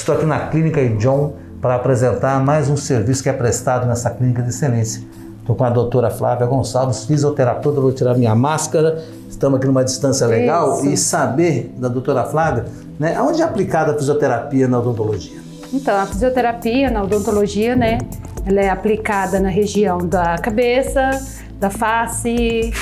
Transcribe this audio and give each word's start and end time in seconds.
Estou 0.00 0.14
aqui 0.14 0.24
na 0.24 0.46
Clínica 0.46 0.82
John 0.96 1.34
para 1.60 1.74
apresentar 1.74 2.42
mais 2.42 2.70
um 2.70 2.76
serviço 2.76 3.22
que 3.22 3.28
é 3.28 3.34
prestado 3.34 3.86
nessa 3.86 4.08
clínica 4.08 4.40
de 4.40 4.48
excelência. 4.48 5.02
Estou 5.40 5.54
com 5.54 5.62
a 5.62 5.68
doutora 5.68 6.08
Flávia 6.08 6.46
Gonçalves, 6.46 7.04
fisioterapeuta, 7.04 7.82
vou 7.82 7.92
tirar 7.92 8.14
minha 8.14 8.34
máscara. 8.34 9.04
Estamos 9.28 9.58
aqui 9.58 9.66
numa 9.66 9.84
distância 9.84 10.26
legal 10.26 10.78
Isso. 10.78 10.86
e 10.86 10.96
saber 10.96 11.74
da 11.76 11.88
doutora 11.88 12.24
Flávia, 12.24 12.64
né, 12.98 13.20
onde 13.20 13.42
é 13.42 13.44
aplicada 13.44 13.92
a 13.92 13.94
fisioterapia 13.94 14.66
na 14.66 14.78
odontologia? 14.78 15.38
Então, 15.70 15.94
a 16.00 16.06
fisioterapia 16.06 16.90
na 16.90 17.02
odontologia, 17.02 17.76
né, 17.76 17.98
ela 18.46 18.60
é 18.60 18.70
aplicada 18.70 19.38
na 19.38 19.50
região 19.50 19.98
da 19.98 20.38
cabeça, 20.38 21.10
da 21.58 21.68
face. 21.68 22.72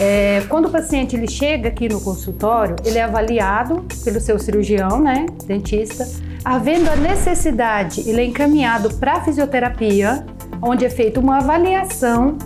É, 0.00 0.44
quando 0.48 0.66
o 0.66 0.70
paciente 0.70 1.16
ele 1.16 1.28
chega 1.28 1.68
aqui 1.68 1.88
no 1.88 2.00
consultório, 2.00 2.76
ele 2.84 2.98
é 2.98 3.02
avaliado 3.02 3.84
pelo 4.04 4.20
seu 4.20 4.38
cirurgião, 4.38 5.00
né, 5.00 5.26
dentista. 5.44 6.06
Havendo 6.44 6.88
a 6.88 6.96
necessidade, 6.96 8.08
ele 8.08 8.20
é 8.20 8.24
encaminhado 8.24 8.94
para 8.94 9.14
a 9.14 9.20
fisioterapia, 9.20 10.24
onde 10.62 10.84
é 10.84 10.90
feita 10.90 11.18
uma 11.18 11.38
avaliação. 11.38 12.38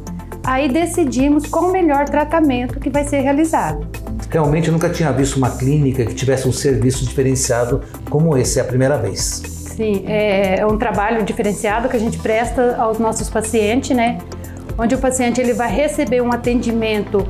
Aí 0.43 0.69
decidimos 0.69 1.47
qual 1.47 1.67
o 1.67 1.73
melhor 1.73 2.07
tratamento 2.07 2.81
que 2.81 2.89
vai 2.89 3.05
ser 3.05 3.21
realizado. 3.21 3.87
Realmente 4.31 4.69
eu 4.69 4.73
nunca 4.73 4.89
tinha 4.89 5.12
visto 5.12 5.37
uma 5.37 5.51
clínica 5.51 6.07
que 6.07 6.15
tivesse 6.15 6.48
um 6.48 6.53
serviço 6.53 7.05
diferenciado 7.05 7.83
como 8.09 8.37
esse, 8.37 8.59
é 8.59 8.62
a 8.62 8.65
primeira 8.65 8.97
vez. 8.97 9.43
Sim, 9.77 10.05
é, 10.07 10.61
é 10.61 10.67
um 10.67 10.79
trabalho 10.79 11.23
diferenciado 11.23 11.89
que 11.89 11.97
a 11.97 12.01
gente 12.01 12.19
presta 12.19 12.77
aos 12.77 12.98
nossos 12.98 13.29
pacientes, 13.29 13.95
né? 13.95 14.19
Onde 14.79 14.95
o 14.95 14.99
paciente 14.99 15.41
ele 15.41 15.53
vai 15.53 15.71
receber 15.71 16.21
um 16.21 16.33
atendimento 16.33 17.27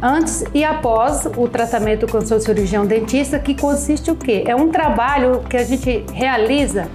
antes 0.00 0.44
e 0.54 0.64
após 0.64 1.26
o 1.36 1.48
tratamento 1.48 2.06
com 2.06 2.20
seu 2.20 2.40
cirurgião 2.40 2.86
dentista, 2.86 3.38
que 3.38 3.54
consiste 3.54 4.10
o 4.10 4.16
quê? 4.16 4.44
É 4.46 4.54
um 4.54 4.70
trabalho 4.70 5.40
que 5.48 5.56
a 5.56 5.64
gente 5.64 6.04
realiza 6.12 6.88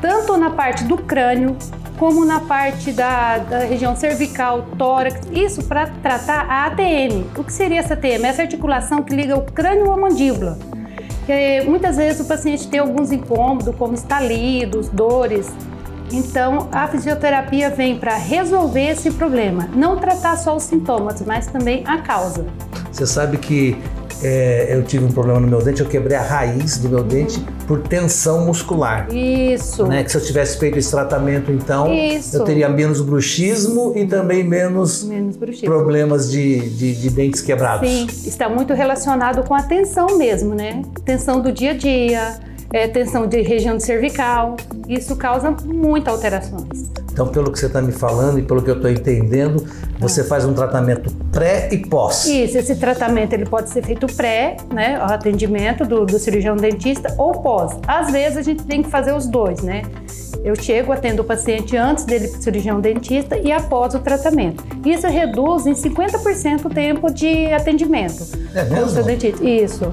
tanto 0.00 0.36
na 0.36 0.50
parte 0.50 0.84
do 0.84 0.96
crânio 0.96 1.56
como 1.98 2.24
na 2.24 2.40
parte 2.40 2.92
da, 2.92 3.38
da 3.38 3.58
região 3.58 3.96
cervical, 3.96 4.66
tórax, 4.78 5.20
isso 5.32 5.64
para 5.64 5.88
tratar 5.88 6.46
a 6.48 6.66
ATM. 6.66 7.24
O 7.36 7.42
que 7.42 7.52
seria 7.52 7.80
essa 7.80 7.94
ATM? 7.94 8.24
Essa 8.24 8.42
articulação 8.42 9.02
que 9.02 9.14
liga 9.14 9.36
o 9.36 9.42
crânio 9.42 9.90
à 9.90 9.96
mandíbula. 9.96 10.56
Porque 11.18 11.62
muitas 11.66 11.96
vezes 11.96 12.20
o 12.20 12.24
paciente 12.24 12.68
tem 12.68 12.78
alguns 12.78 13.10
incômodos, 13.10 13.74
como 13.74 13.94
estalidos, 13.94 14.88
dores. 14.88 15.52
Então, 16.12 16.68
a 16.72 16.88
fisioterapia 16.88 17.70
vem 17.70 17.98
para 17.98 18.16
resolver 18.16 18.90
esse 18.90 19.10
problema, 19.10 19.68
não 19.74 19.96
tratar 19.96 20.36
só 20.36 20.56
os 20.56 20.62
sintomas, 20.64 21.22
mas 21.22 21.46
também 21.46 21.82
a 21.86 21.98
causa. 21.98 22.46
Você 22.90 23.06
sabe 23.06 23.36
que 23.36 23.76
é, 24.22 24.74
eu 24.74 24.82
tive 24.82 25.04
um 25.04 25.12
problema 25.12 25.38
no 25.38 25.46
meu 25.46 25.62
dente, 25.62 25.80
eu 25.80 25.86
quebrei 25.88 26.16
a 26.16 26.22
raiz 26.22 26.78
do 26.78 26.88
meu 26.88 27.04
dente 27.04 27.38
por 27.66 27.80
tensão 27.82 28.44
muscular. 28.44 29.06
Isso. 29.14 29.86
Né? 29.86 30.02
Que 30.02 30.10
se 30.10 30.16
eu 30.16 30.24
tivesse 30.24 30.58
feito 30.58 30.78
esse 30.78 30.90
tratamento, 30.90 31.52
então, 31.52 31.92
Isso. 31.92 32.36
eu 32.36 32.44
teria 32.44 32.68
menos 32.68 33.00
bruxismo 33.00 33.92
e 33.94 34.06
também 34.06 34.42
menos, 34.42 35.04
Menos 35.04 35.36
bruxismo. 35.36 35.68
problemas 35.68 36.30
de, 36.30 36.68
de, 36.70 36.94
de 36.94 37.10
dentes 37.10 37.40
quebrados. 37.40 37.88
Sim, 37.88 38.06
está 38.26 38.48
muito 38.48 38.72
relacionado 38.74 39.46
com 39.46 39.54
a 39.54 39.62
tensão 39.62 40.18
mesmo, 40.18 40.54
né? 40.54 40.82
Tensão 41.04 41.40
do 41.40 41.52
dia 41.52 41.70
a 41.72 41.74
dia, 41.76 42.40
é, 42.72 42.86
tensão 42.88 43.26
de 43.26 43.40
região 43.42 43.78
cervical. 43.78 44.56
Isso 44.88 45.16
causa 45.16 45.50
muitas 45.64 46.14
alterações. 46.14 46.90
Então, 47.18 47.26
pelo 47.26 47.50
que 47.50 47.58
você 47.58 47.66
está 47.66 47.82
me 47.82 47.90
falando 47.90 48.38
e 48.38 48.42
pelo 48.42 48.62
que 48.62 48.70
eu 48.70 48.76
estou 48.76 48.88
entendendo, 48.88 49.66
você 49.98 50.22
faz 50.22 50.44
um 50.44 50.54
tratamento 50.54 51.12
pré 51.32 51.68
e 51.72 51.78
pós. 51.78 52.26
Isso, 52.26 52.56
esse 52.56 52.76
tratamento 52.76 53.32
ele 53.32 53.44
pode 53.44 53.70
ser 53.70 53.84
feito 53.84 54.06
pré, 54.06 54.56
né, 54.72 55.00
o 55.00 55.12
atendimento 55.12 55.84
do, 55.84 56.06
do 56.06 56.16
cirurgião 56.16 56.56
dentista 56.56 57.12
ou 57.18 57.32
pós. 57.42 57.76
Às 57.88 58.12
vezes 58.12 58.38
a 58.38 58.42
gente 58.42 58.62
tem 58.62 58.84
que 58.84 58.88
fazer 58.88 59.12
os 59.12 59.26
dois, 59.26 59.62
né? 59.62 59.82
Eu 60.44 60.54
chego, 60.54 60.92
atendo 60.92 61.22
o 61.22 61.24
paciente 61.24 61.76
antes 61.76 62.04
dele 62.04 62.28
para 62.28 62.38
o 62.38 62.42
cirurgião 62.42 62.80
dentista 62.80 63.36
e 63.36 63.50
após 63.50 63.94
o 63.96 63.98
tratamento. 63.98 64.62
Isso 64.86 65.08
reduz 65.08 65.66
em 65.66 65.72
50% 65.72 66.66
o 66.66 66.70
tempo 66.70 67.12
de 67.12 67.52
atendimento. 67.52 68.24
É 68.54 68.62
mesmo? 68.62 68.78
Isso. 69.44 69.92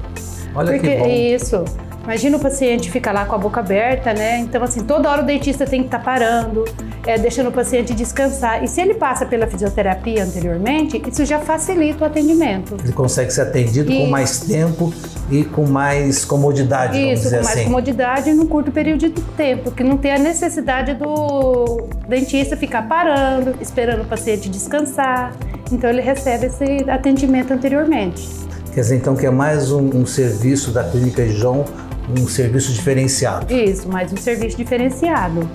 Olha 0.54 0.72
Porque 0.72 0.88
que 0.88 0.98
bom. 0.98 1.06
isso. 1.06 1.64
Imagina 2.06 2.36
o 2.36 2.40
paciente 2.40 2.88
ficar 2.88 3.10
lá 3.10 3.26
com 3.26 3.34
a 3.34 3.38
boca 3.38 3.58
aberta, 3.58 4.14
né? 4.14 4.38
Então, 4.38 4.62
assim, 4.62 4.84
toda 4.84 5.10
hora 5.10 5.22
o 5.22 5.26
dentista 5.26 5.66
tem 5.66 5.80
que 5.80 5.88
estar 5.88 5.98
parando, 5.98 6.64
é, 7.04 7.18
deixando 7.18 7.48
o 7.48 7.52
paciente 7.52 7.92
descansar. 7.92 8.62
E 8.62 8.68
se 8.68 8.80
ele 8.80 8.94
passa 8.94 9.26
pela 9.26 9.44
fisioterapia 9.48 10.22
anteriormente, 10.22 11.02
isso 11.04 11.24
já 11.24 11.40
facilita 11.40 12.04
o 12.04 12.06
atendimento. 12.06 12.76
Ele 12.80 12.92
consegue 12.92 13.32
ser 13.32 13.40
atendido 13.40 13.90
com 13.90 14.02
Isso. 14.02 14.10
mais 14.10 14.38
tempo 14.38 14.94
e 15.28 15.42
com 15.42 15.66
mais 15.66 16.24
comodidade, 16.24 16.96
vamos 16.96 17.14
Isso, 17.14 17.22
dizer 17.24 17.38
com 17.38 17.44
mais 17.44 17.56
assim. 17.56 17.64
comodidade 17.64 18.32
num 18.34 18.46
curto 18.46 18.70
período 18.70 19.00
de 19.00 19.10
tempo, 19.10 19.72
que 19.72 19.82
não 19.82 19.96
tem 19.96 20.12
a 20.12 20.18
necessidade 20.18 20.94
do 20.94 21.88
dentista 22.06 22.56
ficar 22.56 22.86
parando, 22.86 23.56
esperando 23.60 24.02
o 24.02 24.06
paciente 24.06 24.48
descansar. 24.48 25.34
Então 25.72 25.90
ele 25.90 26.02
recebe 26.02 26.46
esse 26.46 26.88
atendimento 26.88 27.52
anteriormente. 27.52 28.46
Quer 28.76 28.82
dizer, 28.82 28.96
então, 28.96 29.16
que 29.16 29.24
é 29.24 29.30
mais 29.30 29.72
um, 29.72 29.88
um 29.88 30.04
serviço 30.04 30.70
da 30.70 30.84
Clínica 30.84 31.26
João, 31.26 31.64
um 32.08 32.26
serviço 32.28 32.72
diferenciado. 32.72 33.52
Isso, 33.52 33.88
mais 33.88 34.12
um 34.12 34.16
serviço 34.16 34.56
diferenciado. 34.56 35.48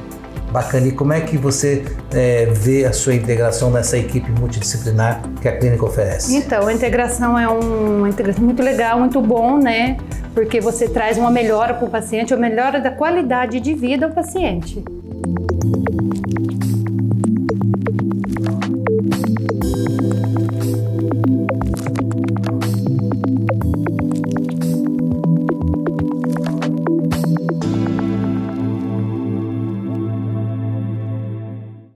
Bacana. 0.52 0.88
E 0.88 0.92
como 0.92 1.14
é 1.14 1.22
que 1.22 1.38
você 1.38 1.86
é, 2.14 2.46
vê 2.48 2.84
a 2.84 2.92
sua 2.92 3.14
integração 3.16 3.72
nessa 3.72 3.98
equipe 3.98 4.30
multidisciplinar 4.32 5.22
que 5.42 5.48
a 5.48 5.58
clínica 5.58 5.86
oferece? 5.86 6.36
Então, 6.36 6.68
a 6.68 6.74
integração 6.74 7.40
é 7.40 7.48
um- 7.48 8.00
uma 8.00 8.10
integração 8.10 8.44
muito 8.44 8.62
legal, 8.62 9.00
muito 9.00 9.22
bom, 9.22 9.58
né? 9.58 9.96
Porque 10.34 10.60
você 10.60 10.90
traz 10.90 11.18
uma 11.18 11.32
melhora 11.32 11.74
para 11.74 11.86
o 11.88 11.90
paciente, 11.90 12.34
uma 12.34 12.42
melhora 12.50 12.82
da 12.82 12.92
qualidade 12.92 13.62
de 13.62 13.74
vida 13.74 14.08
ao 14.08 14.12
paciente. 14.12 14.84